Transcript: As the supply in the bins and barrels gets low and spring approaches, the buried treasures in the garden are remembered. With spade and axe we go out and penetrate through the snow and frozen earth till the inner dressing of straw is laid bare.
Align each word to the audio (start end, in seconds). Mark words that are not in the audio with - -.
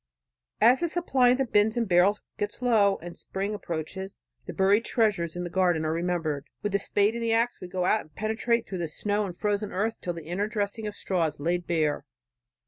As 0.59 0.79
the 0.79 0.87
supply 0.87 1.29
in 1.29 1.37
the 1.37 1.45
bins 1.45 1.77
and 1.77 1.87
barrels 1.87 2.23
gets 2.39 2.63
low 2.63 2.97
and 3.03 3.15
spring 3.15 3.53
approaches, 3.53 4.17
the 4.47 4.51
buried 4.51 4.83
treasures 4.83 5.35
in 5.35 5.43
the 5.43 5.49
garden 5.51 5.85
are 5.85 5.93
remembered. 5.93 6.47
With 6.63 6.75
spade 6.81 7.15
and 7.15 7.23
axe 7.31 7.61
we 7.61 7.67
go 7.67 7.85
out 7.85 8.01
and 8.01 8.15
penetrate 8.15 8.65
through 8.67 8.79
the 8.79 8.87
snow 8.87 9.27
and 9.27 9.37
frozen 9.37 9.71
earth 9.71 10.01
till 10.01 10.13
the 10.13 10.25
inner 10.25 10.47
dressing 10.47 10.87
of 10.87 10.95
straw 10.95 11.27
is 11.27 11.39
laid 11.39 11.67
bare. 11.67 12.03